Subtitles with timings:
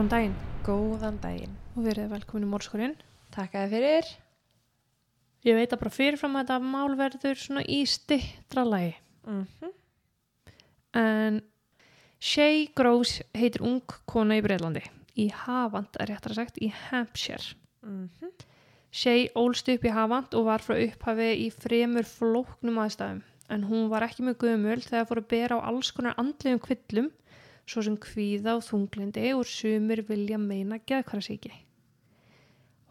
[0.00, 1.56] Góðan daginn Góðan daginn.
[1.76, 2.94] og verið velkomin í mórskurinn.
[3.36, 4.06] Takk að fyrir.
[5.44, 8.94] Ég veit að bara fyrirfram að þetta mál verður svona í stittra lagi.
[9.28, 9.74] Mm -hmm.
[10.96, 11.42] En
[12.18, 14.80] Shay Groves heitir ung kona í Breitlandi.
[15.18, 17.52] Í Havant er réttar sagt, í Hampshire.
[18.90, 23.22] Shay ólst upp í Havant og var frá upphafi í fremur flóknum aðstæðum.
[23.50, 27.12] En hún var ekki með gömul þegar fór að bera á alls konar andlegum kvillum,
[27.70, 31.52] svo sem kvíða og þunglindi og sumir vilja meina geðkvarasíki.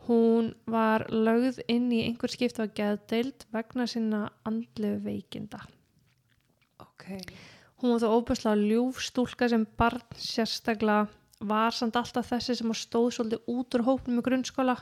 [0.07, 5.59] Hún var lögð inn í einhver skipt af geðdeild vegna sinna andlegu veikinda.
[6.81, 7.11] Ok.
[7.79, 11.07] Hún var þó óbærslega ljúf stúlka sem barn sérstaklega
[11.39, 14.75] var samt alltaf þessi sem stóð svolítið út úr hópnum í grunnskóla.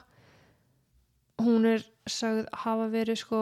[1.43, 3.41] Hún er sagð hafa verið sko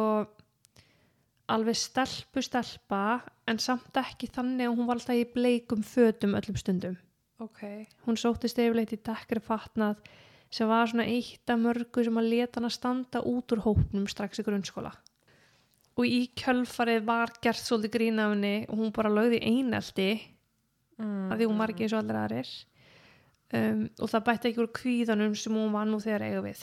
[1.52, 6.60] alveg stelpu stelpa en samt ekki þannig að hún var alltaf í bleikum fötum öllum
[6.60, 7.00] stundum.
[7.44, 7.62] Ok.
[8.06, 10.00] Hún sóttist yfirleitt í dekkri fatnað
[10.54, 14.08] sem var svona eitt af mörgu sem að leta hann að standa út úr hópnum
[14.08, 14.94] strax í grunnskóla.
[15.96, 20.10] Og í kjölfarið var gert svolítið grín af henni og hún bara lögði einelti
[20.96, 21.28] Mm.
[21.32, 22.50] að því hún eins og allir aðrir
[23.58, 26.62] um, og það bætti ekki úr kvíðanum sem hún var nú þegar eiga við.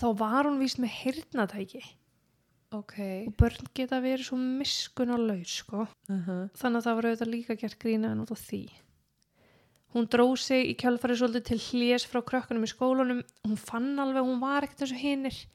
[0.00, 1.82] Þá var hún víst með heyrnatæki
[2.76, 2.96] Ok.
[3.26, 5.86] og börn geta verið svo miskunarlaus sko.
[6.08, 6.42] Uh -huh.
[6.54, 8.62] þannig að það var auðvitað líka gert grína en út á því.
[9.94, 13.22] Hún dróð sig í kjálfarið svolítið til hlés frá krökkunum í skólanum.
[13.46, 15.46] Hún fann alveg hún var ekkert þessu hinnir.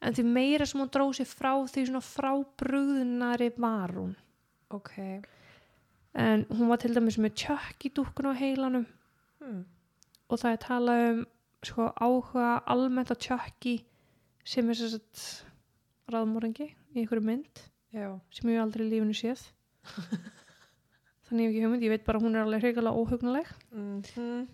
[0.00, 4.16] En því meira sem hún dróð sig frá því svona frábrugðunari var hún.
[4.70, 5.22] Ok.
[6.14, 8.86] En hún var til dæmis með tjökk í dúkkun á heilanum
[9.40, 9.64] Hmm.
[10.28, 11.26] og það er talað um
[11.64, 13.84] sko, áhuga almennt á tjökki
[14.44, 15.49] sem er þess að
[16.14, 18.20] ráðmóringi í einhverju mynd Já.
[18.30, 19.42] sem ég aldrei í lífinu séð.
[21.30, 23.52] Þannig ég hef ekki hugmynd, ég veit bara að hún er alveg hreikalega óhugnuleg.
[23.70, 24.48] Mm -hmm.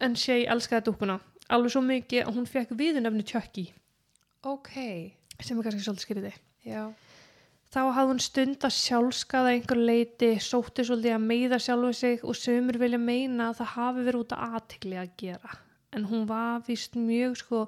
[0.00, 3.66] En Shay elskaði dúkkuna alveg svo mikið að hún fekk viðunefni Chucky
[4.46, 4.72] Ok.
[5.40, 6.32] sem er kannski svolítið skriði.
[6.64, 6.92] Já.
[7.68, 12.36] Þá hafði hún stund að sjálfskaða einhver leiti, sótti svolítið að meiða sjálfu sig og
[12.36, 15.58] sömur vilja meina að það hafi verið út af aðtikli að gera.
[15.92, 17.66] En hún var vist mjög sko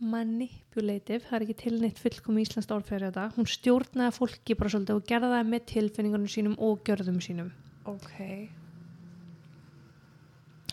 [0.00, 3.26] manipulative, það er ekki tilneitt fullkom íslenskt orð fyrir þetta.
[3.36, 7.52] Hún stjórnaði fólki bara svolítið og gerði það með tilfinningunum sínum og gjörðum sínum.
[7.90, 8.16] Ok.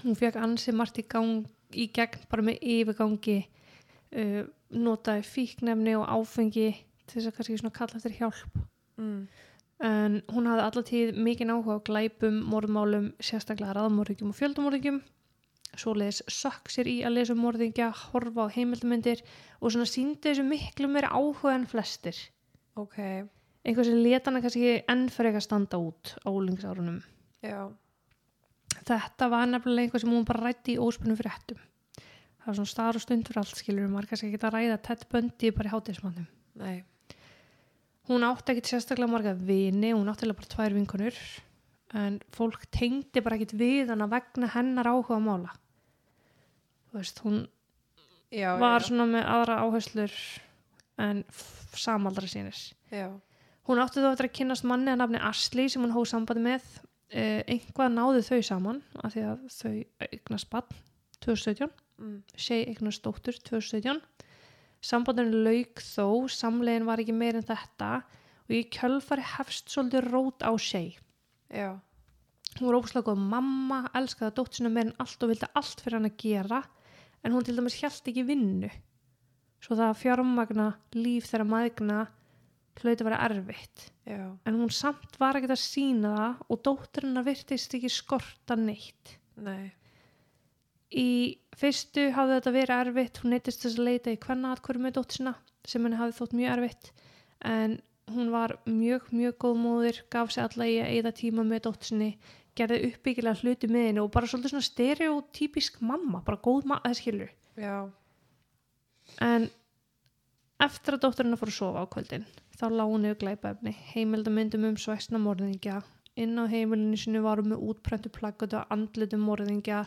[0.04, 4.44] hún fekk ansið margt í gang í gegn bara með yfirgangi uh,
[4.78, 6.70] notaði fíknefni og áfengi
[7.08, 8.66] til þess að kannski svona kalla eftir hjálp
[8.98, 9.28] Mm.
[9.86, 14.98] en hún hafði allatíð mikið áhuga á glæpum, morðmálum, sérstaklega raðmorðingjum og fjöldamorðingjum
[15.82, 19.22] svoleiðis sökk sér í að lesa um morðingja, horfa á heimildmyndir
[19.62, 22.18] og svona síndi þessu miklu meira áhuga en flestir
[22.78, 22.98] Ok.
[23.66, 27.00] einhver sem leta hana kannski enn fyrir ekki að standa út á úlingsárunum
[27.44, 27.70] Já.
[28.88, 31.60] þetta var nefnilega eitthvað sem hún bara rætti í óspunum fréttum
[31.98, 35.08] það var svona staður og stund fyrir allt skilur maður kannski ekki að ræða tett
[35.12, 36.28] böndi bara í hátismannum
[36.62, 36.78] Nei.
[38.10, 41.20] hún átti ekkit sérstaklega marga vini hún átti eiginlega bara tvær vinkonur
[41.98, 45.67] en fólk tengdi bara ekkit við hana vegna hennar áhuga mála þú
[46.94, 47.48] veist, hún
[48.32, 48.58] Já.
[48.60, 48.88] var já.
[48.90, 50.14] svona með aðra áherslur
[50.98, 51.24] en
[51.78, 52.58] samaldra sínir
[52.92, 53.10] Já.
[53.68, 56.64] hún átti þó eftir að kynnast manni að nafni Asli sem hún hóð sambandi með
[56.78, 59.76] uh, einhvað náðu þau saman af því að þau
[60.12, 60.80] eignast bann
[61.26, 62.20] 2017 Mm.
[62.38, 63.98] Shay eignast dóttur 2017
[64.86, 68.04] sambandinu lauk þó samlegin var ekki meir en þetta
[68.46, 70.92] og í kjölfari hefst svolítið rót á Shay
[71.50, 71.80] Já.
[72.58, 76.00] Hún var óslega góð mamma, elskaði dóttur sinna meir en allt og vildi allt fyrir
[76.00, 76.62] hann að gera
[77.24, 78.70] en hún til dæmis hjælt ekki vinnu.
[79.62, 81.98] Svo það að fjármagna líf þeirra maðgna
[82.78, 83.88] hlauti að vera erfitt.
[84.08, 84.38] Já.
[84.46, 89.18] en hún samt var ekkert að sína það og dótturinnar virtist ekki skorta neitt.
[89.38, 89.74] Nei.
[90.88, 93.20] í fyrstu hafði þetta verið erfitt.
[93.22, 95.36] Hún neittist þess að leita í hvenna atkvöru með dóttisina
[95.68, 96.92] sem henni hafði þótt mjög erfitt.
[97.44, 97.78] En
[98.16, 102.12] hún var mjög, mjög góð móðir gaf sér alla í að eyða tíma með dóttisinni
[102.58, 107.00] gerði uppbyggilega hluti með henni og bara svolítið svona stereotypísk mamma bara góð mamma, það
[107.02, 107.78] skilur Já.
[109.24, 109.48] en
[110.64, 112.28] eftir að dótturina fór að sofa á kvöldin
[112.58, 113.74] þá lág hún yfir glæpaefni.
[113.94, 115.84] Heimildamyndum um svæsna morðingja.
[116.18, 119.84] Inn á heimilinu sinu varum með útprentu plaggat og andlitum morðingja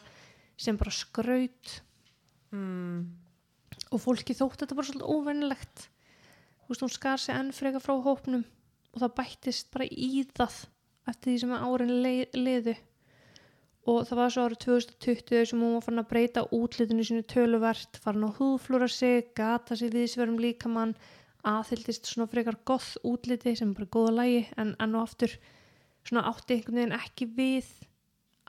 [0.60, 1.80] sem bara skraut.
[2.50, 3.06] Mm.
[3.94, 7.92] og fólki þótt þetta bara svolítið óvennilegt þú veist hún skar sig enn freka frá
[8.02, 8.42] hópnum
[8.90, 10.56] og það bættist bara í það
[11.08, 12.76] eftir því sem árin leið, liðu.
[13.88, 17.96] Og það var svo árið 2020 sem hún var farin að breyta útlitinu sínu töluvert
[18.04, 20.92] farin að húðflúra sig, gata sig viðsverum líkamann
[21.46, 25.36] aðhyldist svona frekar goth útliti sem bara góða lægi en enn og aftur
[26.04, 27.70] svona átti einhvern veginn ekki við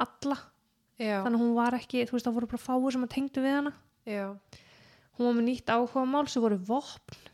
[0.01, 0.37] alla.
[1.01, 3.43] Já, þannig að hún var ekki, þú veist það voru bara fáið sem að tengdu
[3.43, 3.73] við hana.
[4.05, 4.25] Já.
[5.17, 7.27] hún var með nýtt áhuga mál sem voru vopn.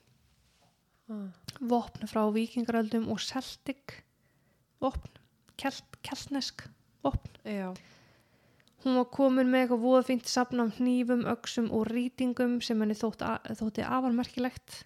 [1.07, 1.31] Ah.
[1.63, 4.01] vopn frá vikingaröldum og Celtic
[4.83, 5.13] vopn,
[5.57, 6.67] Kelt, keltnesk
[7.01, 7.31] vopn.
[7.43, 7.71] Já,
[8.85, 12.95] Hún var komin með eitthvað voða fínt safn af hnífum, öxum og rýtingum sem henni
[12.95, 13.23] þótt,
[13.57, 14.83] þótti afarmerkilegt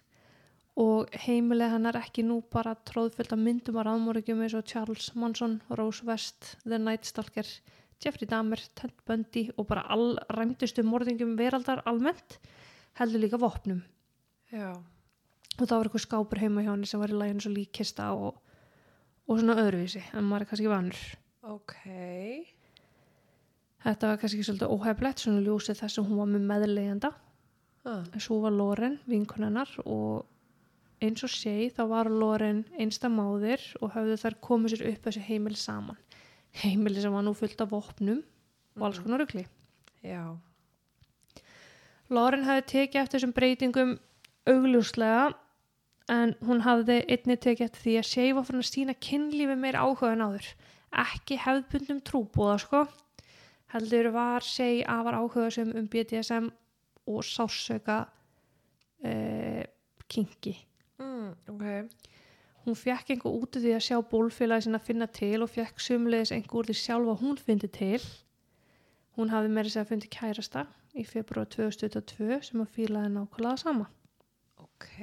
[0.82, 5.58] og heimileg hennar ekki nú bara tróðfullt af myndum af ráðmórigjum eins og Charles Manson,
[5.76, 7.46] Rose West, The Night Stalker,
[8.02, 12.38] Jeffrey Dahmer, Ted Bundy og bara all ræmdustu morðingum veraldar almennt
[12.98, 13.84] heldur líka vopnum.
[14.50, 18.08] Já, og það var eitthvað skápur heima hjá henni sem var í læginu svo líkista
[18.16, 18.40] og,
[19.32, 21.00] og svona öðruvísi en maður er kannski vanur.
[21.42, 21.76] ok.
[23.82, 27.10] Þetta var kannski svolítið óheflegt, svona ljósið þess að hún var með meðlegjanda.
[27.82, 28.04] Ah.
[28.22, 30.28] Svo var Loren vinkonennar og
[31.02, 35.24] eins og sé þá var Loren einsta máðir og höfðu þær komið sér upp þessu
[35.26, 35.98] heimili saman.
[36.62, 38.22] Heimili sem var nú fullt af vopnum
[38.78, 39.48] og alls konar rugli.
[40.06, 40.36] Já,
[42.12, 43.92] Loren hafði tekið eftir þessum breytingum
[44.50, 45.30] augljóslega
[46.10, 49.78] en hún hafði einni tekið eftir því að Shea var fyrir að sína kynlífi meir
[49.78, 50.48] áhuga en áður.
[51.02, 52.82] Ekki hefðbundum trúbúða sko.
[53.72, 56.50] Heldur var Shea afar áhuga sem um BDSM
[57.08, 58.02] og sásauka
[59.04, 59.62] uh,
[60.08, 60.56] kinki.
[60.98, 61.64] mm, ok.
[62.62, 66.30] Hún fekk einhver út af því að sjá bólfélagi sinna finna til og fekk sumleðis
[66.34, 68.02] einhver úr því sjálfa hún fyndi til.
[69.18, 73.88] Hún hafði meira sér að fyndi kærasta í februar 2022 sem að fílaði nákvæmlega sama.
[74.62, 74.94] Ok,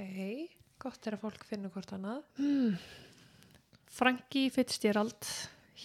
[0.80, 2.22] gott er að fólk finna hvort annað.
[2.40, 2.76] Hmm.
[3.90, 5.26] Frankie Fitzgerald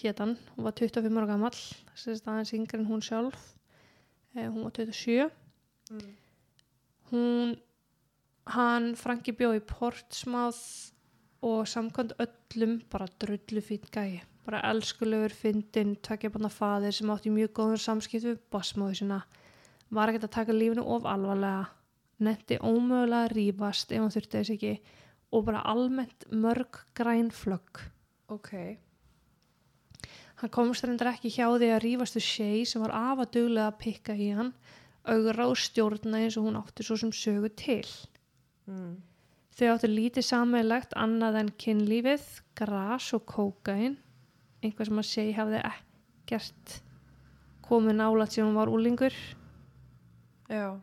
[0.01, 1.55] hétan, hún var 25 ára gammal
[1.95, 3.37] sérst aðeins yngri en hún sjálf.
[4.35, 5.31] Eh, hún var 27
[5.85, 6.13] Mm.
[7.11, 7.59] hún
[8.47, 10.91] hann Frankie bjó í Portsmouth
[11.45, 14.23] og samkvæmt öllum bara drullu fín gæi.
[14.45, 19.19] Bara elskulegur fyndin takja banna faðir sem átti mjög góðum samskipt við bossmáðu sinna
[19.93, 21.67] var ekkert að taka lífinu of alvarlega
[22.23, 24.73] netti ómögulega að rífast ef hann þurfti þess ekki.
[25.35, 27.81] Og bara almennt mörg græn flögg.
[28.31, 28.51] Ok,
[30.41, 34.15] Hann komst reyndar ekki hjá því að rífastu Shea sem var afa duglega að pikka
[34.19, 34.51] í hann,
[35.07, 37.87] augra og stjórna eins og hún átti svo sem sögu til.
[38.67, 38.95] mm.
[39.55, 42.25] Þau áttu lítið sammeilegt annað en kynlífið,
[42.59, 43.95] gras og kókain,
[44.59, 46.75] einhvað sem að Shea hafði ekkert
[47.63, 49.15] komið nálat sem hún var úlingur
[50.51, 50.75] já,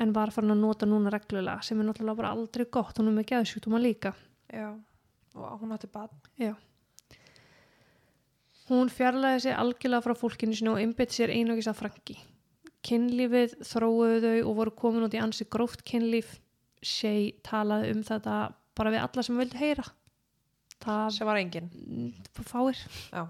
[0.00, 3.16] en var farin að nota núna reglulega sem er náttúrulega bara aldrei gott, hún er
[3.18, 4.14] með geðsjúkdóma líka.
[4.52, 4.70] já.
[5.38, 6.10] Og hún átti bad.
[6.40, 6.56] Já.
[8.70, 12.16] Hún fjarlæði sig algjörlega frá fólkinu sinu og einbytt sér einogis að Franki.
[12.86, 16.36] Kynlífið þróuðu þau og voru komin út í ansi gróft kynlíf.
[16.82, 18.36] Shea talaði um þetta
[18.78, 19.84] bara við alla sem vildi heyra.
[20.80, 21.66] Það Sem var engin.
[21.74, 22.12] mm,
[22.48, 22.78] fáir.
[23.12, 23.26] Já.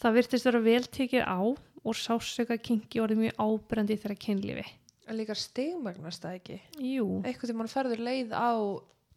[0.00, 1.38] Það virtist vera vel tekið á
[1.84, 4.64] og sásöka kingi orðið mjög ábrendi þeirra kynlífi.
[5.10, 6.56] En líka stigmagnast það ekki.
[6.86, 8.50] Jú, Eitthvað til mann ferður leið á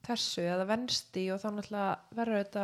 [0.08, 2.64] þessu eða vensti og þá náttúrulega verður þetta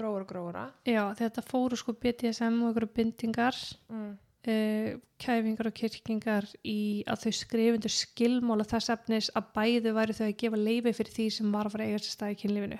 [0.00, 0.64] gróður og gróðura.
[0.86, 3.56] já, þetta fóru sko BDSM og einhverju bindingar
[3.90, 4.12] Mm.
[4.48, 10.26] uh, kæfingar og kirkingar í að þau skrifundu skilmála þess efnis að bæði væri þau
[10.28, 12.78] að gefa leifi fyrir því sem var að fara að eiga sér stað í kynlífinu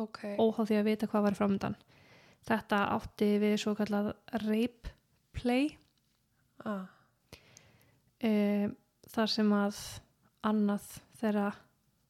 [0.00, 0.20] Ok.
[0.40, 1.76] óháð því að vita hvað var framöndan
[2.48, 4.12] þetta átti við svo kallað
[4.46, 4.92] rape
[5.32, 5.76] play
[6.64, 6.86] Ah.
[8.24, 8.68] uh,
[9.12, 9.78] þar sem að
[10.48, 10.88] annað
[11.20, 11.50] þeirra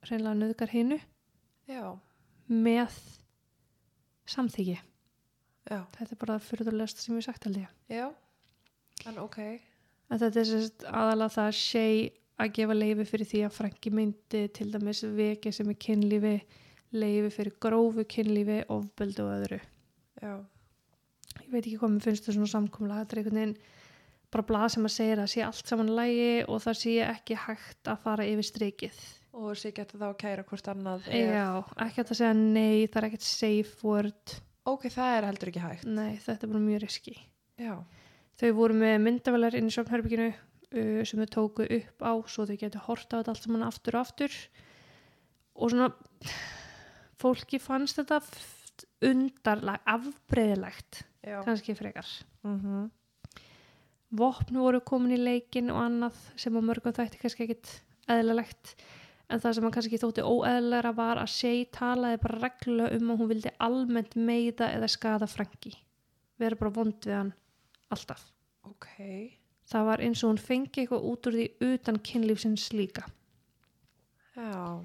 [0.06, 0.98] hreinlega nöðgar hinnu
[2.48, 2.96] með
[4.32, 8.08] samþyggi já, þetta er bara fyrirlega sem ég sagt held ég já.
[9.08, 9.38] En ok.
[10.12, 11.84] En þetta er sérst aðalega það að sé
[12.42, 16.34] að gefa leifi fyrir því að Franki myndi til dæmis vekja sem er kynlífi,
[16.94, 19.60] leifi fyrir grófu kynlífi, ofbeldu og öðru.
[20.22, 20.34] Já,
[21.40, 23.04] Ég veit ekki hvað mér finnst það svona samkomlega.
[23.04, 23.54] Þetta er einhvern veginn
[24.32, 27.90] bara blað sem að segja að sé allt saman lægi og það sé ekki hægt
[27.92, 29.00] að fara yfir strikið.
[29.32, 31.06] og þessi geta þá að kæra hvort annað.
[31.08, 34.34] ef- Já, ekki að segja nei, það er ekkert safe word.
[34.68, 35.84] Ok, það er heldur ekki hægt.
[35.88, 37.14] Nei, þetta er bara mjög riski.
[37.58, 37.76] Já,
[38.42, 42.56] Þau voru með myndavelar inn í sjóknherbygginu uh, sem þau tóku upp á svo þau
[42.58, 44.32] getur horta á þetta allt saman aftur og aftur
[45.54, 45.88] og svona
[47.22, 48.18] fólki fannst þetta
[49.04, 51.38] undarlag, afbreyðilegt já.
[51.44, 52.08] kannski frekar
[52.42, 52.90] Mm
[54.12, 57.72] vopn voru komin í leikin og annað sem á mörgum þætti kannski ekkit
[58.12, 58.74] eðlilegt
[59.32, 63.22] en það sem hann kannski þótti óeðlilega var að Shea talaði bara reglulega um að
[63.22, 65.74] hún vildi almennt meiða eða skada Franki
[66.42, 67.34] vera bara vond við hann
[67.92, 68.28] alltaf
[68.62, 68.88] Ok.
[69.66, 73.02] Það var eins og hún fengi eitthvað út úr því utan kynlífsins líka.
[74.36, 74.78] Já,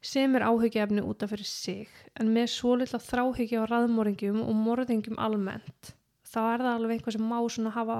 [0.00, 4.54] Sem er áhyggjaefni út af fyrir sig, en með svo litla þráhyggja á raðmóringjum og
[4.56, 5.90] morðingjum almennt,
[6.24, 7.98] þá er það alveg eitthvað sem má svona hafa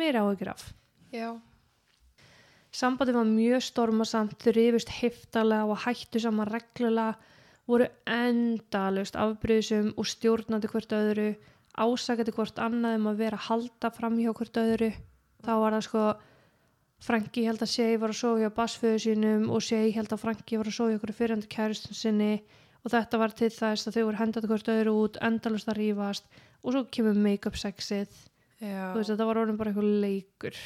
[0.00, 0.66] meira áhyggjur af.
[1.12, 1.30] Já.
[2.70, 7.16] Sambandi var mjög stormasamt, þau rifust heftalega og hættu saman reglulega,
[7.66, 11.32] voru endalust afbrýðsum og stjórnandi hvert öðru,
[11.74, 14.90] ásakandi hvort annað um að vera að halda fram hjá hvert öðru.
[15.42, 16.06] Þá var það sko,
[17.00, 20.70] Franki held að Shea var að hjá basföðu sínum og Shea held að Franki var
[20.70, 22.32] að hjá okkur fyrirhandi kæristun sinni
[22.84, 26.28] og þetta var til þess að þau voru hendandi hvert öðru út, endalust að rífast
[26.60, 28.12] og svo kemur make-up sexið
[28.60, 28.90] Já.
[28.92, 30.56] þú veist þetta var orðin bara eitthvað leikur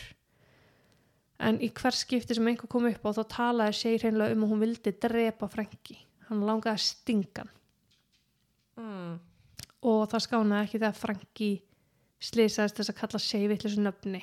[1.45, 4.53] en í hver skipti sem einhver kom upp á þá talaði Shea hreinlega um að
[4.55, 5.99] hún vildi drepa Franki
[6.29, 7.53] hann langaði að stinga hann
[8.75, 9.21] Mm.
[9.87, 11.49] og það skánaði ekki þegar Franki
[12.27, 14.23] slýsaðist þess að kalla Shea vittlisu nöfni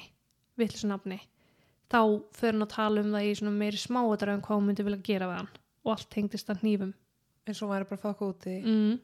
[0.59, 1.21] vittlisu nafni
[1.87, 1.99] þá
[2.35, 5.05] fyrir hann að tala um það í svona meiri smáadra en hvað hún myndi vilja
[5.07, 5.49] gera við hann
[5.85, 6.91] og allt tengdist að hnífum
[7.47, 8.57] eins og hún væri bara að fokka úti.
[8.59, 8.99] mm.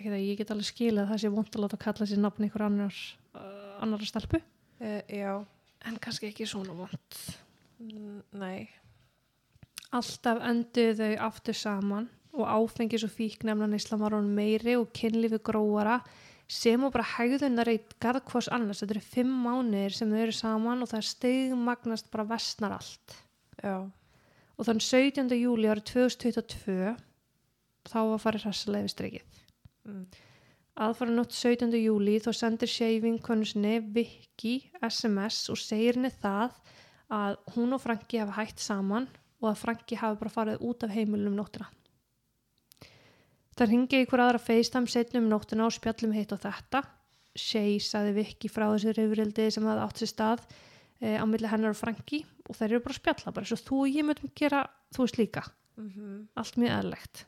[0.00, 2.98] ekki það ég get alveg skilað það sé vont að kalla sér nafni ykkur annar,
[3.82, 4.42] uh, annar stelpu
[4.82, 5.36] Uh, já.
[5.86, 7.18] en kannski ekki svona vont
[7.82, 8.68] Mm, Nei.
[9.92, 15.40] Alltaf enduðu þau aftur saman og áfengis og fíknefna neysla var hún meiri og kynlífi
[15.44, 15.98] gróara
[16.48, 18.80] sem og bara hegðunar í garð hvers annars.
[18.84, 23.16] Þetta eru fimm mánuðir sem þau eru saman og það stegmagnast bara vestnar allt.
[23.62, 23.76] Já.
[24.58, 25.34] Og þann 17.
[25.42, 26.94] júli árið 2022
[27.90, 29.42] þá var farið hræssalega við streikið.
[29.90, 30.06] Mm.
[30.72, 31.68] Aðfara nótt 17.
[31.76, 36.54] júli þá sendir Shaving konusni Vicky SMS og segir henni það
[37.12, 39.08] að hún og Franki hafa hætt saman
[39.42, 41.68] og að Franki hafi bara farið út af heimilunum nóttina.
[43.52, 46.80] Það ringi ykkur aðra FaceTime setnum um nóttina og spjallum hitt og þetta.
[47.36, 50.46] Shay saði Vicky frá þessu reyfrildi sem það átt sér stað
[51.00, 53.92] e, á milli hennar og Franki og þeir eru bara spjalla bara svo þú og
[53.92, 55.44] ég mötum gera þú veist líka
[55.80, 57.22] Mm allt mjög eðlegt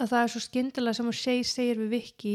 [0.00, 2.34] að það er svo skyndilega sem að Shay segir við Vicky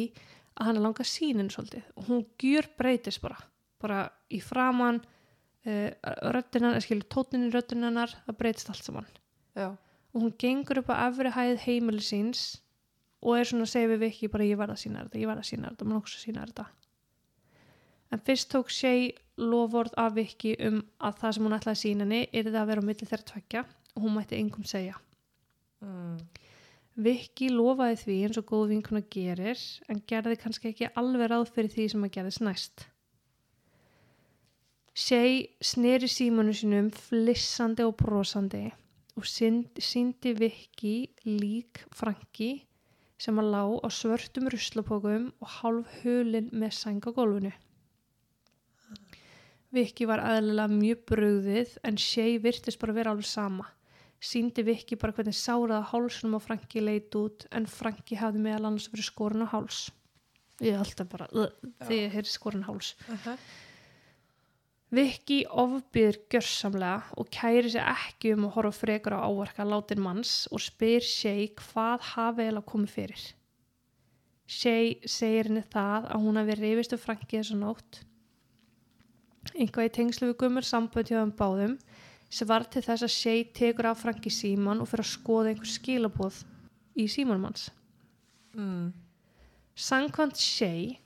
[0.59, 3.39] að hann er langa sínin svolítið og hún gjur breytist bara
[3.79, 3.99] bara
[4.31, 5.89] í framann uh,
[6.35, 9.07] röddinan, skilur tónin í röddinannar það breytist allt saman
[9.55, 9.71] Já.
[9.75, 12.61] og hún gengur upp á efri hæð heimili síns
[13.19, 15.43] og er svona að segja við Vicky bara ég verða að sína þetta, ég verða
[15.43, 16.67] að sína þetta, maður nokkuð að sína þetta
[18.09, 22.07] en fyrst tók Shay lofvörð af Vicky um að það sem hún ætlaði að sína
[22.07, 24.95] henni er það að vera á milli þeirra tvekja og hún mætti engum segja
[25.79, 26.17] Mm.
[26.99, 31.71] Viki lofaði því eins og góð vinkuna gerir en gerði kannski ekki alveg ráð fyrir
[31.71, 32.83] því sem að gerðist næst.
[34.99, 38.65] Shay sneri símanu sinum flissandi og brosandi
[39.15, 42.51] og synd- sýndi Viki lík Franki
[43.15, 47.55] sem að lá á svörtum ruslapókum og hálf hulin með sæng á gólfinu.
[49.71, 53.71] Viki var aðlilega mjög brugðið en Shay virtist bara vera alveg sama
[54.19, 58.89] síndi Viki bara hvernig sáraða hálsunum á Franki leit út en Franki hafði meðal annars
[58.91, 59.87] verið skorun á háls.
[60.59, 61.47] Ég er alltaf bara uh,
[61.85, 62.95] þegar ég heyri skorun á háls.
[63.07, 63.37] Uh -huh.
[64.89, 70.47] Viki ofbyður gjörsamlega og kæri sig ekki um að horfa frekar á áverka látin manns
[70.51, 73.25] og spyr Shay hvað hafi eða komið fyrir.
[74.49, 78.01] Shay segir henni það að hún hafi reyfist um Franki þessu nótt.
[79.53, 81.77] Einhvað í tengslu við gummur sambönd hjá þeim báðum
[82.29, 85.69] sem var til þess að Shay tekur af Franki síman og fyrir að skoða einhver
[85.69, 86.41] skilabóð
[86.99, 87.69] í símanum hans.
[88.53, 88.91] Mm.
[89.79, 90.99] Sankvæmt Shay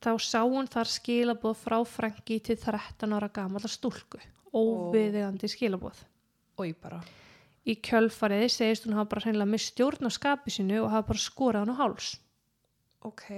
[0.00, 4.20] þá sá hún þar skilabóð frá Franki til 13 ára gamalla stúlku,
[4.52, 6.04] óviðegandi skilabóð.
[6.60, 7.00] Ói bara.
[7.64, 11.22] Í kjölfarið segist hún hafa bara hreinlega með stjórn á skapi sinu og hafa bara
[11.24, 12.14] skorað hann á háls.
[13.04, 13.28] Ok.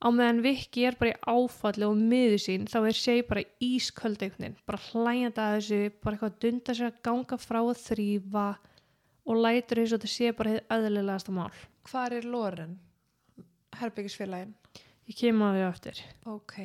[0.00, 4.22] Á meðan Viki er bara í áfalli og miður sín þá er Shay bara ísköld
[4.24, 7.82] einhvern veginn, bara hlæjandi að þessu, bara eitthvað að dunda sér að ganga frá að
[7.82, 8.46] þrýfa
[9.28, 11.50] og lætur eins og þetta sé bara hefði öðlilegasta mál.
[11.90, 12.78] Hvar er Loren?
[13.76, 14.56] Herbyggisfélagin.
[15.10, 16.00] Ég kem að því á eftir.
[16.30, 16.56] Ok.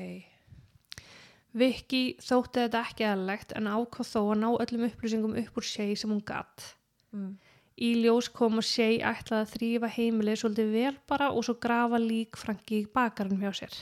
[1.56, 5.96] Viki þótti þetta ekki eðlilegt en ákvað þó að ná öllum upplýsingum upp úr Shay
[6.00, 6.72] sem hún gatt.
[7.16, 7.36] Mm.
[7.76, 12.00] Í ljós kom að Shay ætlaði að þrýfa heimilið svolítið vel bara og svo grafa
[12.00, 13.76] lík Franki í bakarinn hjá sér.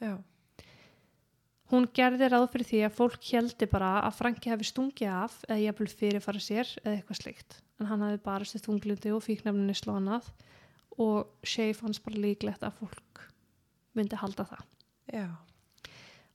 [0.00, 0.14] Já.
[1.72, 5.60] Hún gerði ráð fyrir því að fólk heldi bara að Franki hefði stungið af eða
[5.66, 7.60] jafnvel fyrirfara sér eða eitthvað slikt.
[7.80, 10.28] En hann hefði bara sér þunglindi og fíknefninni slónað
[11.00, 13.24] og Shay fannst bara líklegt að fólk
[13.96, 14.68] myndi halda það.
[15.12, 15.26] Já.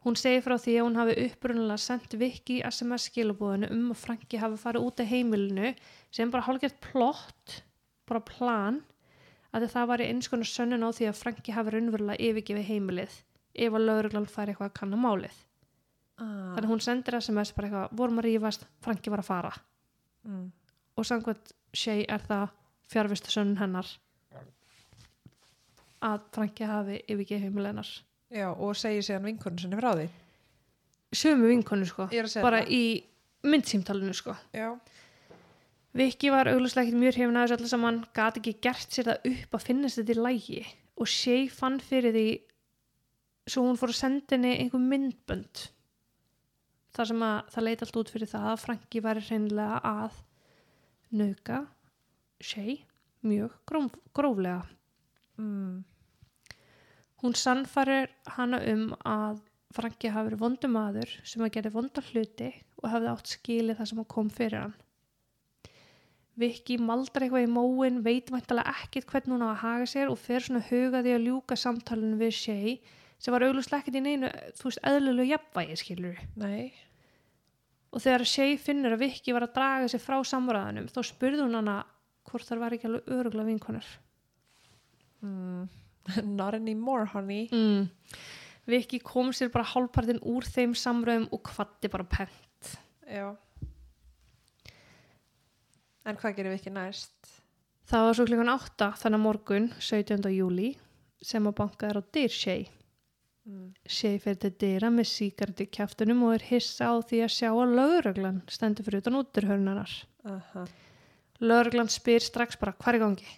[0.05, 4.39] Hún segir frá því að hún hafi upprunalega sendt Viki SMS skilabóðinu um að Franki
[4.39, 5.73] hafi farið út af heimilinu
[6.13, 7.57] sem bara hálfgert plott,
[8.07, 8.79] bara plan,
[9.51, 13.19] að það var eins konar sönnun á því að Franki hafi raunverulega yfirgefið heimilið
[13.57, 15.37] ef að lögreglan fær eitthvað að kanna málið.
[16.17, 16.53] Ah.
[16.55, 19.53] Þannig hún sendir SMS bara eitthvað, vorum að rífast, Franki var að fara.
[20.27, 20.49] Mm.
[20.97, 22.53] Og samkvæmt Shay er það
[22.89, 23.89] fjárvistu sönnun hennar
[26.05, 27.91] að Franki hafi yfirgefið heimilið hennar.
[28.33, 30.07] Já, og segir síðan vinkunum sinni frá því.
[31.15, 32.09] sömu vinkonu sko
[32.43, 32.71] bara það.
[32.75, 33.03] í
[33.47, 34.73] myndsýmtalinu sko Já.
[35.97, 39.55] Viki var auglustlega ekkert mjög hefina þessu allir saman gat ekki gert sér það upp
[39.57, 40.59] að finnast þetta í lægi
[40.97, 42.25] og Shay fann fyrir því
[43.47, 45.63] svo hún fór að senda henni einhver myndbönd
[46.97, 50.19] þar sem að það leit allt út fyrir það að Franki væri hreinlega að
[51.17, 51.61] nauka
[52.43, 52.81] Shay
[53.23, 54.65] mjög gróf, gróflega
[55.37, 55.83] Mm.
[57.23, 59.39] Hún sannfarir hana um að
[59.73, 63.89] Franki hafi verið vondum maður sem að gera vondar hluti og hafði átt skilið það
[63.91, 64.75] sem að kom fyrir hann.
[66.37, 70.19] Viki maldar eitthvað í móin, veit væntalega ekkit hvernig hún á að haga sér og
[70.21, 72.75] fer svona hugaði að ljúka samtalinu við Shay
[73.17, 76.19] sem var auglustlega ekkit í neinu, þú veist, eðlulegu jafnvægi skilur.
[76.37, 76.69] Nei.
[77.89, 81.57] Og þegar Shay finnur að Viki var að draga sig frá samræðanum þá spurði hún
[81.57, 81.79] hana
[82.29, 83.89] hvort þar var ekki alveg öruglega vinkonur.
[85.25, 85.65] Mm.
[86.39, 87.47] Not anymore, honey.
[87.51, 87.89] mm.
[88.67, 92.73] Viki kom sér bara hálfpartin úr þeim samröðum og kvatti bara pent
[93.07, 93.29] Já.
[96.07, 97.13] En hvað gerum við ekki næst?
[97.87, 100.25] það var svo klukkan 8 þannig morgun 17.
[100.35, 100.73] júli
[101.23, 102.65] sem að banka er á dyr Shay
[103.47, 103.69] Mm.
[103.87, 107.47] Shay fyrir til dyra með síkart í kjaftunum og er hissa á því að sjá
[107.53, 109.93] að lögreglan stendur fyrir utan útirhörnarar
[110.27, 110.65] Aha.
[111.39, 113.29] lögreglan spyr strax bara hvað er í gangi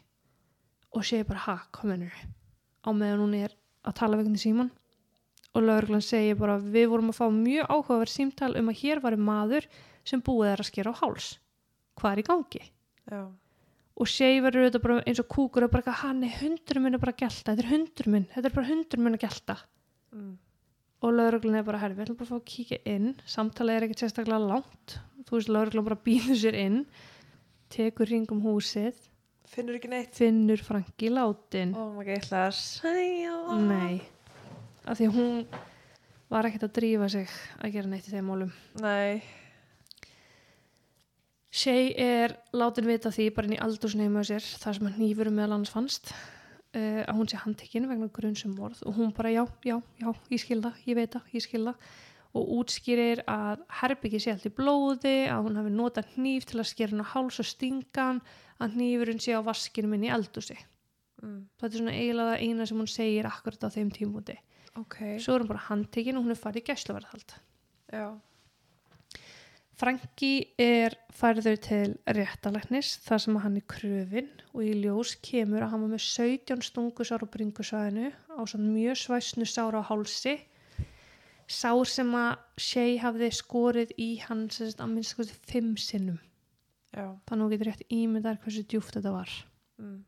[0.97, 2.09] og Shay bara ha, kominur
[2.85, 3.55] á meðan hún er
[3.87, 4.71] að tala vegna síman
[5.55, 9.17] og lögreglan segir bara við vorum að fá mjög áhugaverð símtal um að hér var
[9.17, 9.67] maður
[10.07, 11.29] sem búið er að skera á háls.
[11.99, 12.61] Hvað er í gangi?
[13.09, 13.21] Já.
[13.99, 16.95] og Shay verður auðvitað bara eins og kúkur og bara eitthvað, hann er hundur minn
[16.95, 17.49] að bara gelta.
[17.49, 19.57] Þetta er hundur minn, þetta er bara hundur minn að gelta.
[20.09, 20.37] Mm.
[20.99, 23.11] og lögreglun er bara herfi, við ætlum bara að fá að kíkja inn.
[23.29, 24.95] Samtalið er ekkert sérstaklega langt.
[25.27, 26.79] Þú veist, lögreglun bara býður sér inn
[27.71, 28.97] tekur ringum húsið
[29.49, 30.13] Finnur ekki neitt?
[30.13, 31.73] finnur Franki látin.
[31.73, 33.99] Ó, maður ekki ætla að segja nei,
[34.85, 35.59] af því að hún
[36.29, 38.51] var ekkert að drífa sig að gera neitt í þeim málum.
[38.83, 39.21] Nei.
[41.49, 45.31] Shay er látin vita því bara inn í aldursneimu á sér þar sem hann nýfur
[45.33, 49.41] meðal hans fannst uh, að hún sé handtekinn vegna grunnsum morð og hún bara já,
[49.65, 51.89] já, já, ég skil það, ég veit það, ég skil það
[52.37, 56.69] og útskýrir að herbyggi sé allt í blóði, að hún hafi notað hníf til að
[56.69, 58.21] skera hann á háls og stingan
[58.61, 60.57] að hnífurinn sé á vaskinu minn í eldúsi.
[61.23, 61.41] Mm.
[61.57, 64.37] Þetta er svona eiginlega það eina sem hún segir akkurat á þeim tímúti.
[64.77, 64.97] Ok.
[65.19, 67.37] Svo er hún bara handtekinn og hún er farið í gæsluverðhald.
[67.89, 68.07] Já.
[69.79, 75.71] Franki er færður til réttalæknis þar sem hann er kröfin og í ljós kemur að
[75.71, 80.35] hann var með 17 stungusár á bringusvæðinu á svona mjög svæsnu sára á hálsi
[81.49, 86.19] sár sem að Shay hafði skorið í hann sagt að minnst skoði fimm sinnum
[86.93, 87.05] Já.
[87.29, 89.33] þannig að hún getur rétt ímyndar hversu djúft þetta var
[89.79, 90.01] Mm.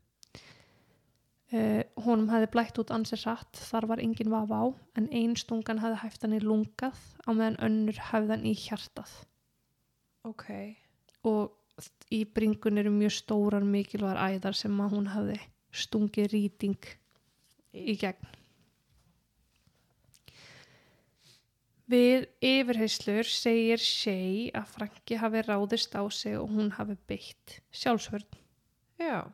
[1.55, 4.65] uh, honum hefði blætt út ansið rætt þar var engin vafa á
[4.99, 9.13] en ein stungan hefði hæft hann í lungað á meðan önnur hefði hann í hjartað
[10.27, 10.45] Ok.
[11.23, 11.55] og
[12.11, 15.39] í bringun eru mjög stórar mikilvægar æðar sem að hún hafði
[15.71, 16.89] stungið rýting
[17.71, 18.27] í gegn.
[21.91, 28.25] Við yfirheyslur segir Shay að Franki hafi ráðist á sig og hún hafi beitt sjálfsvörn
[29.01, 29.29] Já.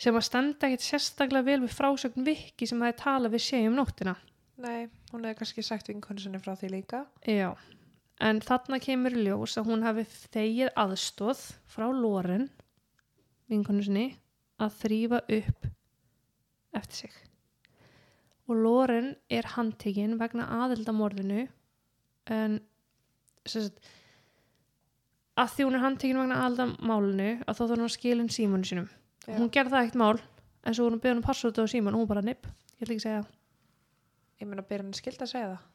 [0.00, 3.76] sem að standa ekkert sérstaklega vel við frásögn Viki sem hafi talað við Shay um
[3.76, 4.16] nóttina.
[4.62, 7.04] Nei, hún hefði kannski sagt vinkonu sinni frá því líka.
[7.28, 7.52] Já,
[8.20, 12.48] en þarna kemur ljós að hún hafi þegið aðstóð frá Loren,
[13.52, 14.08] vinkonu sinni,
[14.62, 15.68] að þrýfa upp
[16.78, 17.31] eftir sig.
[18.50, 21.44] Og Loren er handtekinn vegna aðildamorðinu
[22.32, 22.56] en
[23.46, 23.78] sagt,
[25.38, 28.88] að því hún er handtekinn vegna aðildamálinu að þá þarf hún að skilin símanu sínum.
[29.26, 29.36] Já.
[29.38, 30.18] Hún gerði það ekkert mál
[30.62, 33.02] en svo hún beðið hún passvöldu á síman og hún bara nipp, ég ætla ekki
[33.02, 33.22] að segja.
[34.42, 35.68] Ég meina, ber henni skild að segja það.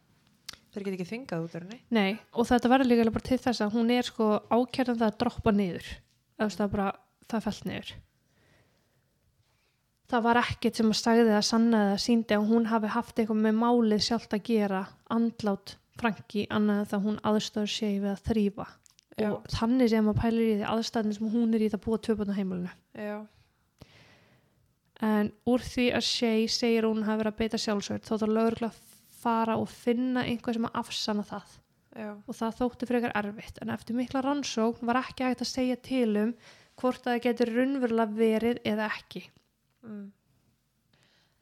[0.74, 1.80] Þeir geta ekki þvingað út úr henni.
[1.96, 5.20] Nei, og þetta verður líka bara til þess að hún er sko ákjörðan það að
[5.24, 5.88] droppa niður.
[6.38, 6.90] Það bara,
[7.32, 7.94] það fælt niður.
[10.08, 13.42] Það var ekkert sem að sagði að sanna eða síndi að hún hafi haft eitthvað
[13.44, 18.68] með málið sjálft að gera andlát Franki annað það hún aðstöður sé við að þrýfa.
[19.28, 22.32] Og þannig sem að pælir í því aðstæðin sem hún er í það búa töfbund
[22.32, 22.74] á heimilinu.
[22.94, 23.18] Já.
[25.08, 28.28] En úr því að Shay segir að hún hafi verið að beita sjálfsvörð þá þá
[28.32, 28.86] lögurlega
[29.18, 31.58] fara og finna einhvað sem að afsanna það.
[31.98, 32.12] Já.
[32.14, 36.12] og það þótti frekar erfitt en eftir mikla rannsókn var ekki hægt að segja til
[36.22, 36.34] um
[36.78, 39.24] hvort að það getur raunverulega verið eða ekki.
[39.88, 40.08] Mm.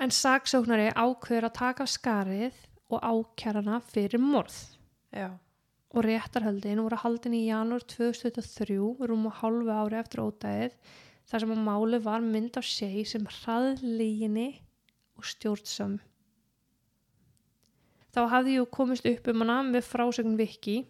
[0.04, 2.58] En saksóknari ákveður að taka skarið
[2.92, 4.58] og ákjærana fyrir morð
[5.16, 5.32] Já.
[5.96, 8.78] og réttarhöldin voru haldin í janúar 2023
[9.10, 10.76] rúm og hálfu ári eftir ódæðið
[11.26, 14.50] þar sem að máli var mynd af seg sem hraðlíginni
[15.16, 15.98] og stjórnsam
[18.16, 20.82] þá hafði ég komist upp um hana með frásögn Viki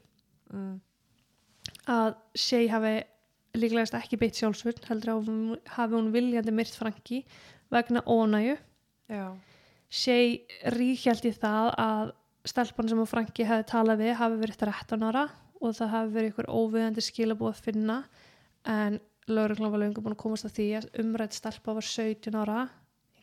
[0.52, 0.76] mm.
[1.89, 2.98] að Shay hafi
[3.60, 5.32] líklegast ekki beitt sjálfsvörn heldur að
[5.78, 7.24] hafi hún viljandi myrt Franki
[7.74, 8.58] vegna ónæju
[9.12, 9.26] já,
[9.89, 12.13] Shay ríkjald í það að
[12.46, 15.26] stelpan sem hún Franki hefði talað við hafi verið 13 ára
[15.62, 18.00] og það hafi verið ykkur óviðandi skilabúð að finna
[18.70, 22.65] en lögreglan var löngu búin að komast að því að umrætt stelpa var 17 ára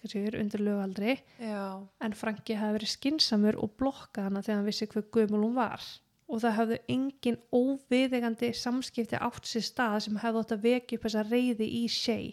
[0.02, 4.88] sér, undir lögaldri já, en Franki hafi verið skinsamur og blokkað hana þegar hann vissi
[4.90, 5.84] hver gömul hún var
[6.32, 11.04] og það hafði engin óviðegandi samskipti átt sér stað sem hefði átt að vekja upp
[11.06, 12.30] þessa reyði í Shay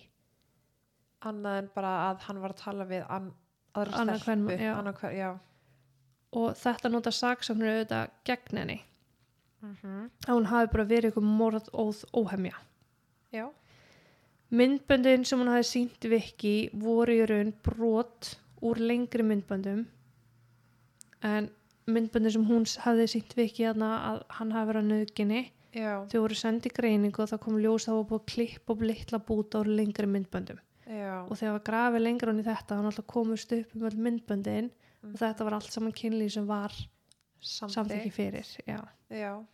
[1.28, 3.30] annað en bara að hann var að tala við an,
[3.76, 5.40] aðra Annað stelpu annað hver,
[6.40, 8.80] og þetta nota saksóknir auðvitað gegn henni.
[9.60, 10.04] Mm -hmm.
[10.28, 12.56] að hún hafi bara verið ykkur morð óð óhemja.
[13.32, 13.52] Já,
[14.50, 19.88] myndböndin sem hún hafi sínt Viki voru í raun brot úr lengri myndböndum.
[21.22, 21.50] En
[21.96, 23.84] myndböndin sem hún hafi sínt Viki að
[24.38, 25.42] hann hafi verið að nöðginni
[25.76, 28.84] já, þau voru sendið greiningu og það kom ljós það var búið að klippa og
[28.90, 30.60] litla búta úr lengri myndböndum.
[30.90, 34.00] Já, og þegar var grafið lengra hún í þetta hann alltaf komist upp um öll
[34.08, 35.14] myndböndin Mm.
[35.14, 36.74] og þetta var allt saman kynlíf sem var
[37.40, 38.82] samþykki fyrir já.
[39.08, 39.46] já,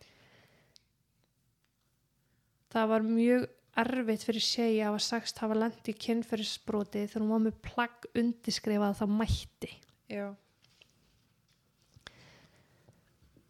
[2.74, 3.44] það var mjög
[3.78, 8.88] erfitt fyrir segi að sagst hafa lendi í kynferðisbroti þegar hún var með plagg undirskrifað
[8.88, 9.70] að það mætti.
[10.10, 10.26] Já,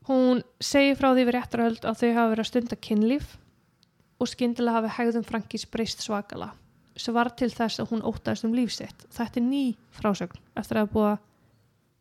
[0.06, 3.34] hún segir frá því við réttaröld að þau hafa verið að stunda kynlíf
[4.16, 6.52] og skyndilega hafi hegðum Frankís breyst svakala
[6.96, 9.64] sem var til þess að hún óttaðist um lífsitt þetta er ný
[9.98, 11.18] frásögn eftir að hafa búið að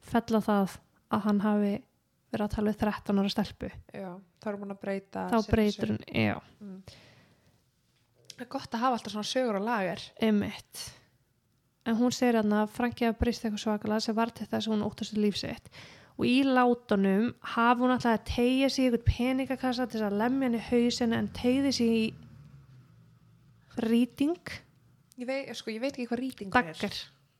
[0.05, 0.77] fella það
[1.15, 1.73] að hann hafi
[2.35, 3.69] verið að tala við 13 ára stelpu.
[3.95, 4.09] Já
[4.45, 6.77] þá erum hún að breyta þá breytur hún, já, mm.
[8.35, 10.05] það er gott að hafa alltaf svona sögur og lager.
[10.27, 10.85] Emitt
[11.85, 14.73] en hún segir hann að Franki hafi breyst eitthvað svakala sem var til þess að
[14.73, 15.71] hún óttast um lífsitt
[16.15, 20.19] og í látunum hafi hún alltaf að tegja sig í einhvern peningakassa til þess að
[20.21, 22.05] lemja hann í hausinu en tegði sig í
[23.83, 24.37] rýting.
[25.19, 26.71] Ég sko, ég veit ekki hvað rýtingur er.
[26.71, 26.95] Daggar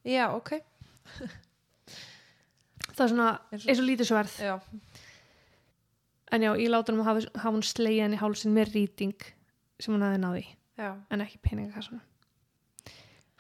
[0.06, 0.52] já, ok.
[2.96, 4.36] Það er svona Eins og- lítið sverð.
[4.40, 4.60] Já,
[6.32, 9.16] en já, í látunum hafi, hafi hún slegið hann í hálsin með rýting
[9.80, 10.46] sem hún hafi náði
[10.78, 12.02] já, en ekki peningakassanum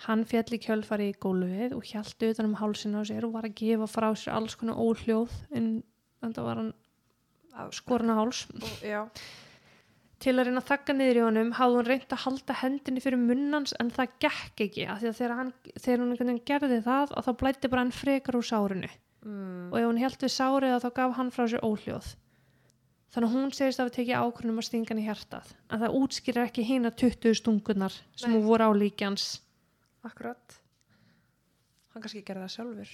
[0.07, 3.47] hann fjall í kjölfari í gólfið og hjælt utan um hálsin á sér og var
[3.47, 5.69] að gefa frá sér alls konar óhljóð en
[6.21, 6.73] þannig var hann
[7.55, 8.41] Að- skorinn á háls.
[8.83, 9.05] Já,
[10.19, 13.21] til að reyna að þakka niður í honum hafði hún reynt að halda hendinni fyrir
[13.21, 17.25] munnans en það gekk ekki af því að þegar, hann, þegar veginn gerði það að
[17.29, 18.91] þá blætti bara hann frekar úr sárinu.
[19.25, 19.71] Mm.
[19.73, 22.11] og ef hún held við sárið að þá gaf hann frá sér óhljóð.
[23.15, 25.47] Þannig að hún segist að við tekið ákvörnum að stinga hann í hjartað.
[25.71, 29.25] En það útskýrir ekki hina 20 stungunar sem hún voru á líkjans
[30.09, 30.59] akkurat.
[31.93, 32.93] Hann kannski gerði það sjálfur.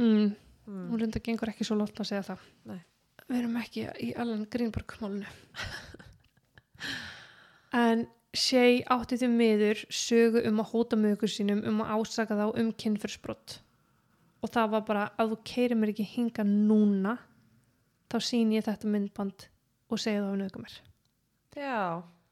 [0.00, 0.34] Mm,
[0.66, 0.84] mm.
[0.90, 2.50] hún reynda gengur ekki svo lótt að segja það.
[2.70, 2.80] Nei.
[3.28, 5.24] við erum ekki í Alan Greenberg málunu
[7.84, 12.58] en Shay átti því miður sögu um að hóta mögur sínum um að ásaka þá
[12.60, 13.60] um kynfyrsbrott
[14.42, 17.14] og það var bara að þú keirir mér ekki hinga núna
[18.10, 19.46] þá sín ég þetta myndband
[19.88, 20.74] og segi það á nöðgum mér.
[21.54, 21.78] Já,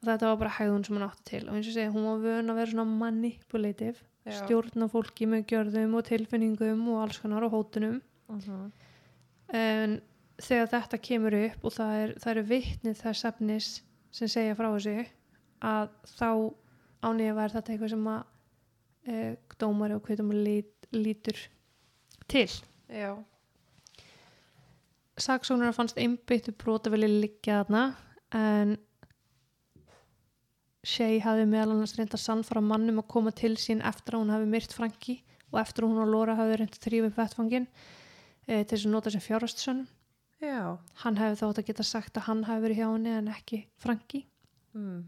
[0.03, 2.23] og þetta var bara hægðun sem hún átti til og eins og segi, hún var
[2.25, 3.95] vön að vera svona manipulative
[4.27, 4.33] já.
[4.43, 8.01] stjórna fólki með gjörðum og tilfinningum og alls konar og hótunum
[8.33, 8.73] Mhm.
[9.53, 10.01] en
[10.41, 14.71] þegar þetta kemur upp og það er, það eru vitnið þess efnis sem segja frá
[14.73, 15.07] þessu
[15.63, 15.89] að
[16.19, 16.29] þá
[17.03, 18.25] ánýja væri þetta eitthvað sem að
[19.07, 21.37] e, dómari og kveitum lít, lítur
[22.29, 22.49] til
[22.89, 23.13] já,
[25.19, 27.83] saksóknar fannst einbyttu brota vilja liggja þarna
[28.39, 28.77] en
[30.83, 34.33] Shay hafi meðal annars reynd að sannfara mannum að koma til sín eftir að hún
[34.35, 35.19] hafi myrt Franki
[35.53, 37.67] og eftir að hún og Laura hafi reynd að þrýfa upp vettfangin
[38.49, 39.83] e, til þess að nota sem fjárhastsönn
[40.43, 40.79] já.
[41.05, 44.25] hann hefði þótt að geta sagt að hann hafi verið hjá henni en ekki Franki
[44.73, 45.03] Mm.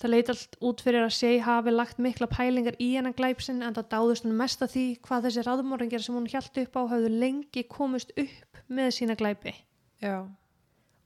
[0.00, 3.74] það leit allt út fyrir að Shay hafi lagt mikla pælingar í hennan glæpsinn en
[3.76, 7.10] það dáðust hann mest að því hvað þessi ráðmóringar sem hún hjælt upp á hafðu
[7.12, 9.52] lengi komist upp með sína glæpi
[10.00, 10.24] já,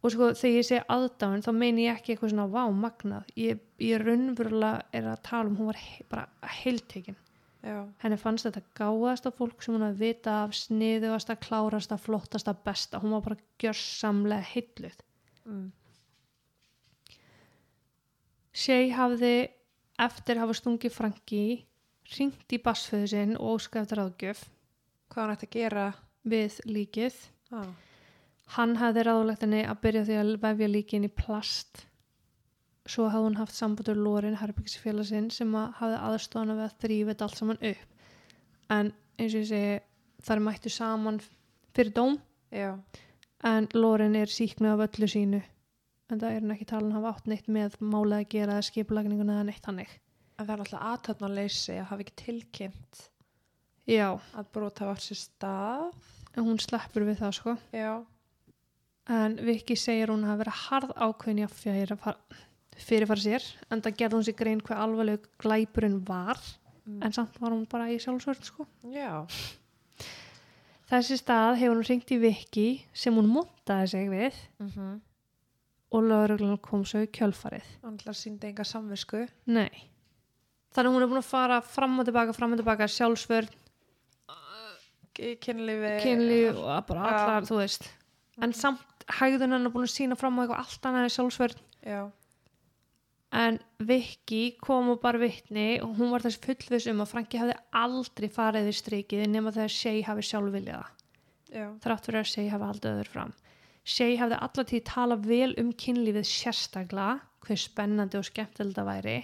[0.01, 3.33] og sko þegar ég segi aðdáin þá meini ég ekki eitthvað svona vá magnað.
[3.37, 7.19] Ég, ég raunverulega er að tala um hún var he bara heiltekin.
[7.61, 13.03] Já, henni fannst þetta gáðasta fólk sem hún að vita af sniðugasta, klárasta, flottasta, besta.
[13.03, 15.03] Hún var bara gjörsamlega heilluð.
[15.45, 15.67] Mm.
[18.57, 19.35] Shay hafði
[20.01, 21.45] eftir að hafa stungið Franki
[22.17, 24.41] ringt í bassföðu sinn og óskað eftir áðgjöf
[25.11, 25.85] hvað hann ætti að gera
[26.33, 27.21] við líkið.
[27.53, 27.71] Ah.
[28.57, 31.85] Hann hafði ráðlegt henni að byrja á því að vefja líkin í plast.
[32.91, 37.29] Svo hafði hún haft sambandur Lorin Herbyggisfélagsinn sem að hafði aðstofana við að þrýfa þetta
[37.29, 37.87] allt saman upp.
[38.71, 39.79] En eins og ég segi
[40.27, 41.23] þar mættu saman
[41.77, 42.19] fyrir dóm.
[42.51, 42.75] Já,
[43.47, 45.43] en Loren er síknu af öllu sínu.
[46.11, 48.67] En það er hann ekki talin að hafa átt neitt með málið að gera eða
[48.67, 50.01] skipulagninguna eða neitt hannig
[50.41, 53.01] en það er náttúrulega aðtöfnarleysi að hafa ekki tilkynnt
[53.91, 56.07] já, að brot hafa átt sér stað.
[56.39, 57.55] En hún sleppur við það sko.
[57.75, 57.93] Já,
[59.11, 62.47] en Viki segir hún hafa verið harð ákveðin í að fyrir að fara
[62.81, 66.39] fyrirfara sér en það gerði hún sér grein hver alvarleg glæpurinn var
[66.91, 67.05] Mm.
[67.05, 68.67] en samt var hún bara í sjálfsvörn sko.
[68.91, 69.23] Já,
[70.91, 75.01] þessi stað hefur hún ringt í Viki sem hún montaði sig við mm -hmm.
[75.93, 77.67] og lögreglan kom svo í kjölfarið.
[77.85, 79.29] Að sínda enga samvisku.
[79.47, 79.91] Nei.
[80.75, 83.49] Þannig að hún er búin að fara fram og tilbaka fram og tilbaka sjálfsvörn,
[85.15, 85.95] kynlífi.
[86.03, 87.91] kynlíf og bara allar, þú veist.
[88.41, 88.81] En samt
[89.19, 91.63] hægðun hann er búin að sína fram á eitthvað allt annað en sjálfsvörn.
[91.87, 92.01] Já,
[93.31, 97.57] en Viki kom og bara vitni og hún var þess fullvis um að Franki hafði
[97.79, 100.97] aldrei farið við strikið nema þegar Shea hafi sjálf viljað það.
[101.51, 103.33] Já, þrátt fyrir að Shea hafi haldið öður fram.
[103.87, 109.17] Shea hafði allatíð talað vel um kynlífið sérstaklega hver spennandi og skemmtilegt það væri.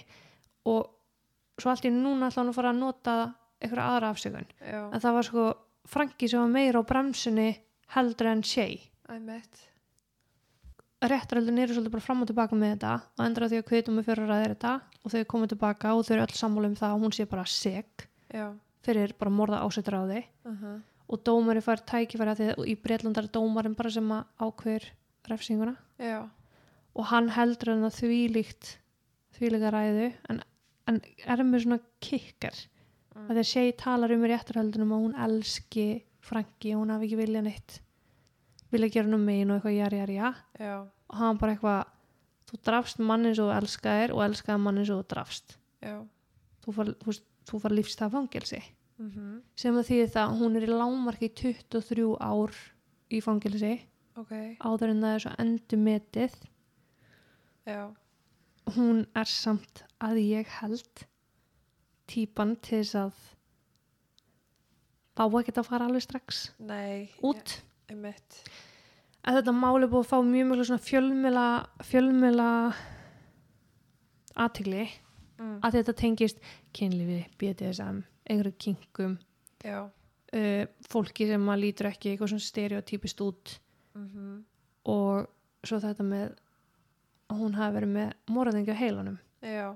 [0.71, 3.15] Og svo allt í núna ætla hann að fara að nota
[3.61, 4.51] einhverja aðra afsökun.
[4.63, 5.47] Já, en það var sko
[5.87, 7.49] Franki sem var meira á bremsunni
[7.95, 8.75] heldur en Shea
[9.07, 9.67] æmitt
[11.05, 13.97] réttaröldin eru svolítið bara fram og tilbaka með þetta og endur að því að kvitum
[13.99, 16.77] með fyrir að ræða þetta og þau komið tilbaka og þau eru öll sammála um
[16.79, 18.07] það að hún sé bara seg
[18.87, 23.27] fyrir bara morða ásettur á því uh og dómari fær tækifæri að því í Breitlandar
[23.27, 24.87] er dómarin bara sem að ákveður
[25.31, 25.75] refsinguna.
[26.03, 26.27] Já,
[26.95, 28.73] og hann heldur hann að því líkt
[29.37, 30.41] því líka ræðu en,
[30.89, 32.59] en er með svona kikkar.
[33.15, 33.23] Mm.
[33.23, 35.87] að þegar segi talar um í réttarhöldunum að hún elski
[36.27, 37.79] Franki og hún hafi ekki viljað neitt
[38.77, 40.77] vilja gera um megin og eitthvað jari jari já.
[41.07, 41.85] Og hann bara eitthvað
[42.47, 45.57] þú drafst mannin svo þú elskaðir og elskaði mannin svo þú drafst.
[45.83, 45.97] Já.
[46.63, 46.91] Þú far,
[47.51, 48.63] far lífstað fangelsi.
[48.97, 49.11] Mm
[49.55, 52.53] sem að því það að hún er í lámarki 23 ár
[53.13, 53.73] í fangelsi.
[54.17, 54.33] Ok,
[54.65, 56.35] áður en það er svo endur metið
[57.67, 57.81] já,
[58.73, 61.03] hún er samt að ég held
[62.09, 63.19] típan til þess að
[65.17, 67.13] þá ekkert að fara alveg strax nei.
[67.21, 67.59] út.
[67.91, 68.41] Æmitt
[69.27, 71.47] að þetta máli búið að fá mjög mjög svona fjölmjöla
[71.87, 72.49] fjölmjöla
[74.37, 75.55] aðtigli mm.
[75.65, 76.43] að þetta tengist
[76.77, 79.17] kynlífi, BDSM, einhverju kingum
[79.65, 83.57] uh, fólki sem maður lítur ekki eitthvað svona stereotypist út.
[83.97, 84.45] Mm
[84.87, 86.29] og svo þetta með
[87.33, 89.17] hún hafi verið með morðingi á heilanum.
[89.43, 89.75] Já,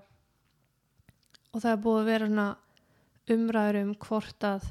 [1.52, 2.48] og það er búið að vera svona
[3.36, 4.70] umræður um hvort að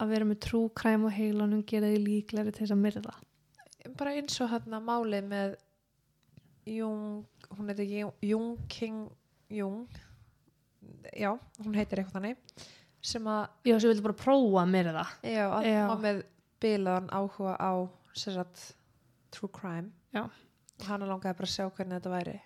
[0.00, 3.16] að vera með trúkræm á heilanum gera því líklegri til þess að myrða
[4.00, 5.56] bara eins og hérna málið með
[6.70, 7.24] Jung,
[7.56, 7.88] hún heitir
[8.22, 9.06] Jung, King
[9.50, 9.86] Jung
[11.16, 11.32] já,
[11.64, 12.66] hún heitir eitthvað þannig
[13.00, 15.80] sem að, já, sem vildi bara prófa að myrða já, að Já.
[15.88, 16.20] hún með
[16.60, 17.72] bilaðan áhuga á
[18.12, 18.64] sér að
[19.32, 19.90] true crime.
[20.12, 20.26] Já.
[20.26, 22.36] og hann langaði bara að sjá hvernig þetta væri.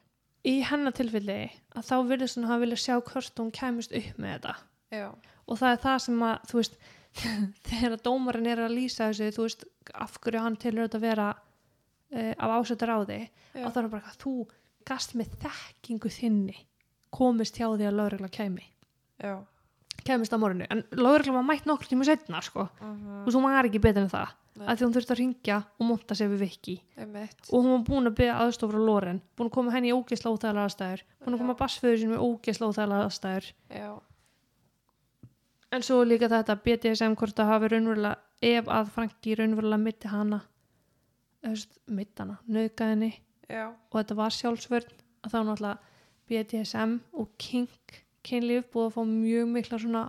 [0.44, 1.38] Í hennar tilfelli
[1.74, 4.54] að þá virðist hún hafa vilja sjá hvort hún kæmist upp með þetta.
[4.94, 5.06] Já,
[5.48, 6.76] og það er það sem að þú veist
[7.70, 9.64] þegar dómarinn er að lýsa þessu þú veist
[10.04, 11.28] af hverju hann tilur þetta að vera
[12.12, 14.34] uh, af ásættar á já, og það er bara að þú
[14.84, 16.56] gast með þekkingu þinni
[17.14, 18.64] komist hjá því að lögregla kæmi.
[19.22, 19.38] Já.
[20.04, 23.64] kæmist á morinu, en lögregla var mætt nokkur tíma setna sko, Mm og svo var
[23.64, 24.34] ekki betur en það.
[24.54, 24.66] Nei.
[24.68, 26.74] að því hún þurfti að ringja og monta sig við Viki
[27.50, 29.22] og hún var búin að byggja aðstofur á Loren.
[29.34, 31.02] Búin að koma henni í ógeðsla óþægilega aðstæður.
[31.24, 31.58] Búin að koma Já.
[31.58, 33.48] bassföður sinni með ógeðsla óþægilega aðstæður.
[33.74, 33.88] Já,
[35.74, 40.10] en svo er líka þetta BDSM hvort það hafi raunverulega ef að Franki raunverulega mitti
[40.12, 40.40] hana
[41.50, 43.12] öst, mitt hana, nöðga henni
[43.48, 45.92] já, og þetta var sjálfsvörn að þá náttúrulega
[46.30, 50.04] BDSM og kink kynlíf búið að fá mjög mikla svona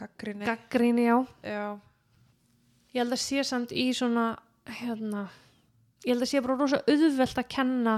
[0.00, 1.64] gaggrinni gaggríni á já,
[2.94, 4.32] ég held að sé samt í svona
[4.80, 5.26] hérna
[6.06, 7.96] ég held að sé bara rosa auðvelt að kenna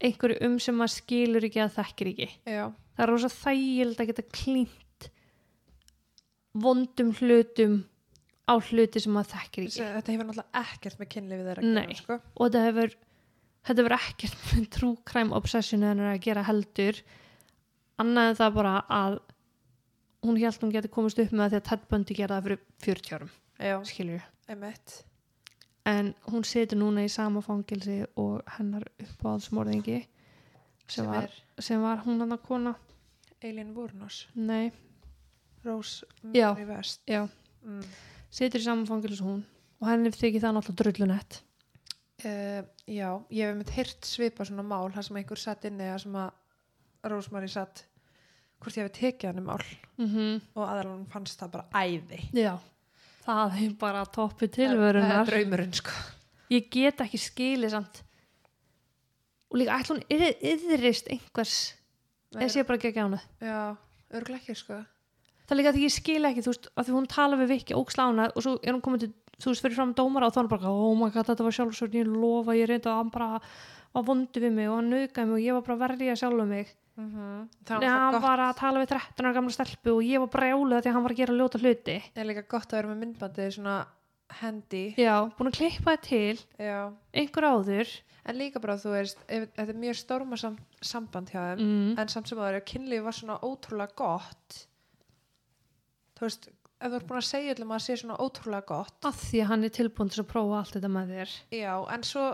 [0.00, 2.28] einhverju um sem maður skilur ekki að þekkir ekki.
[2.48, 2.64] Já,
[2.96, 5.08] það er rosa þægild að geta klínt
[6.64, 7.76] vondum hlutum
[8.50, 9.86] á hluti sem maður þekkir ekki.
[9.94, 11.70] Þetta hefur náttúrulega ekkert með kynlífið þeirra Nei.
[11.70, 12.18] að gera sko.
[12.34, 12.94] og þetta hefur
[13.68, 17.02] þetta hefur ekkert með true crime obsession en að gera heldur.
[18.00, 19.20] Annað en það bara að
[20.24, 22.66] hún held hún geti komist upp með það því að Ted Bundy gera það fyrir
[22.86, 25.00] 40 árum skilur einmitt.
[25.88, 30.02] En hún situr núna í sama fangilsi og hennar uppáhaldsmorðingi
[30.90, 32.74] sem, var, sem var hún hann að kona
[33.40, 34.26] Eileen Wurnos,
[35.64, 36.06] Rose.
[36.22, 37.00] Mary West.
[37.08, 37.28] Já,
[37.64, 37.84] mm.
[38.30, 39.44] Situr í sama fangilsi og hún.
[39.80, 41.38] Og henni þykir það náttúrulega drullunett.
[42.20, 46.02] Uh, já, ég hef með heyrt svipa svona mál þar sem einhver satt inni þar
[46.02, 47.86] sem að Rosemary satt
[48.60, 49.64] hvort ég hefði tekið hann um mál.
[49.96, 50.40] Mm -hmm.
[50.54, 52.20] og aðalunum fannst það bara æði.
[52.36, 52.58] Já,
[53.24, 55.90] það er bara það er tilvörunar draumurinn sko.
[56.50, 58.02] Ég get ekki skilið samt.
[59.50, 61.74] Og líka yð- yðrist einhvers
[62.38, 63.76] eða sé bara ekki ekki ánað já,
[64.14, 64.78] örglega ekki sko
[65.50, 67.74] það er líka því ég skil ekki, þú veist, að því hún tala við Viki
[67.74, 69.10] ógslánað og svo er hún komin til
[69.40, 71.56] þú veist, fyrir fram dómara og þá er hún bara, oh my god, þetta var
[71.56, 73.40] sjálfsvörn ég lofa, ég reynda að hann bara
[73.90, 76.46] var vondi við mig og hann naukaði mig og ég var bara að verja sjálfu
[76.46, 77.80] mig mm -hmm.
[77.80, 80.90] Nei, hann var að tala við 13 ára gamla stelpu og ég var brjáluð því
[80.90, 83.86] að hann var að gera ljóta hluti er líka gott að vera með myndbandið svona
[84.40, 86.92] hendi já, búin að klippa það til já.
[87.12, 87.88] einhver áður
[88.24, 91.98] en líka bara þú veist þetta er mjög storma sam, samband hjá þeim mm.
[91.98, 94.66] en samt sem að það er kynlíf var svona ótrúlega gott
[96.20, 98.94] þú veist ef þú ert búin að segja öllum að það sé svona ótrúlega gott.
[99.04, 101.34] Að því að hann er tilbúin til að prófa allt þetta með þér.
[101.56, 102.24] Já, en svo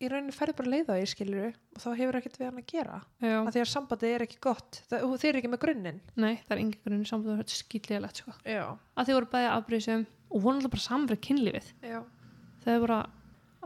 [0.00, 2.68] í rauninni ferði bara leið á því skilur og þá hefur ekkert við hann að
[2.72, 3.00] gera.
[3.20, 3.34] Já.
[3.36, 4.80] að því að sambandið er ekki gott.
[4.90, 6.00] Það, þeir eru ekki með grunninn.
[6.16, 8.36] Nei, það er engin grunni samband þetta er skýtlega sko.
[8.48, 8.62] já,
[8.96, 11.68] að þið voru bæði afbrýðsum og voru alltaf bara samverð kynlífið.
[12.64, 12.98] Þau voru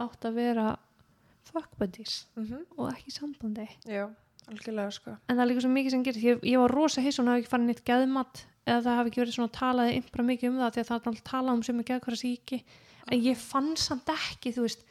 [0.05, 0.67] átt að vera
[1.45, 3.69] fuck buddies mm og ekki sambandi.
[3.87, 4.09] Já,
[4.51, 5.15] algjörlega sko.
[5.29, 6.27] En það er líka svo mikið sem gerist.
[6.27, 9.13] Ég, ég var rosa hiss og hún hafi ekki farið neitt geðmat eða það hafi
[9.13, 11.63] ekki verið svona talaði impra mikið um það því að það er alltaf talað um
[11.63, 12.61] sem er geðkværa síki
[13.05, 14.87] en ég fann samt ekki þú veist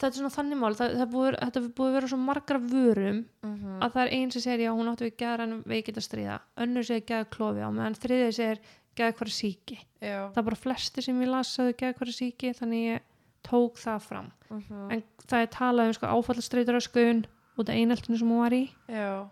[0.00, 3.54] þetta er svona þannig mál það, það búið, þetta búið vera svo margra vörum mm
[3.54, 3.78] -hmm.
[3.84, 6.36] að það er einn sem segir já hún áttu við geðar en veikit að stríða.
[6.56, 8.60] Önnur segir geða klofi á meðan þriðið segir
[8.96, 10.20] geðkværa síki já.
[10.32, 13.00] Það er bara flesti sem ég las að geðkværa síki þannig ég
[13.42, 14.32] tók það fram.
[14.50, 14.92] Mm -hmm.
[14.92, 17.26] en það er talað um sko, áfallastreituröskun
[17.58, 18.70] út af eineltinu sem hún var í.
[18.88, 19.28] Já.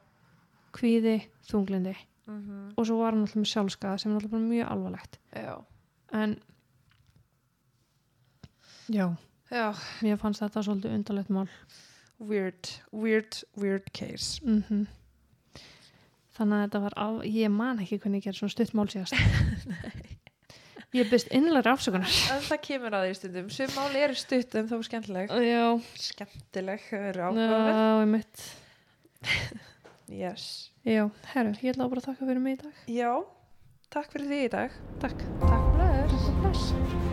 [0.73, 1.97] Kvíði, þunglindi
[2.29, 2.75] mm -hmm.
[2.77, 5.19] og svo var hann alltaf með sjálfskaða sem er alltaf mjög alvarlegt.
[5.33, 5.65] Já.
[6.13, 6.37] En
[8.89, 9.17] já,
[9.51, 11.49] já, mér fannst þetta svolítið undarlegt mál.
[12.21, 14.41] Weird, weird, weird case.
[14.45, 14.87] Mm
[16.39, 19.19] þannig að þetta var á, ég man ekki hvernig ég gerði svona stutt mál síðast.
[20.97, 22.13] Ég byrst innlega afsökunar.
[22.33, 23.49] En það kemur að því stundum.
[23.53, 25.35] Sem máli eru stutt en þó skemmtileg.
[25.45, 25.65] Já,
[26.01, 28.45] skemmtileg, það eru áhugaverð já, ég mitt
[30.09, 30.71] yes.
[30.85, 32.81] já, herru, ég ætla bara að þakka fyrir mig í dag.
[32.93, 33.13] Já,
[33.93, 34.81] takk fyrir því í dag.
[35.05, 35.29] Takk.
[35.45, 35.69] Takk.
[36.43, 37.08] Bless.